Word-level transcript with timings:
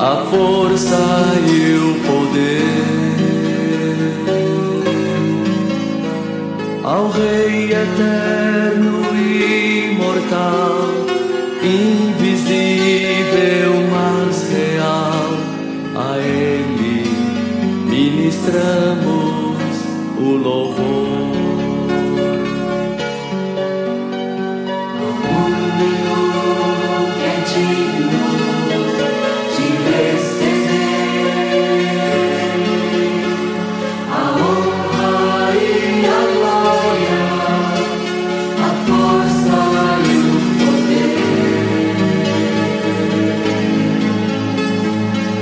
a 0.00 0.24
força 0.30 0.96
e 1.46 1.74
o 1.76 1.94
poder 2.06 3.20
ao 6.82 7.10
Rei 7.10 7.66
eterno, 7.66 9.02
imortal, 9.92 10.88
invisível, 11.62 12.72
mas 13.90 14.50
real. 14.50 15.30
A 15.94 16.16
Ele 16.18 17.04
ministramos 17.90 19.58
o 20.18 20.36
louvor. 20.42 20.99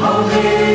Ao 0.00 0.26
rei. 0.28 0.67